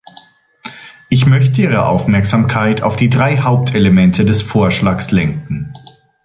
Ich 1.09 1.27
möchte 1.27 1.61
Ihre 1.61 1.85
Aufmerksamkeit 1.85 2.81
auf 2.81 2.95
die 2.95 3.07
drei 3.09 3.37
Hauptelemente 3.37 4.25
des 4.25 4.41
Vorschlags 4.41 5.11
lenken. 5.11 5.73